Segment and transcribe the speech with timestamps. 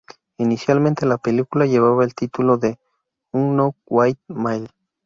[0.39, 2.79] Inicialmente la película llevaba el título de
[3.33, 4.67] "Unknown White Male".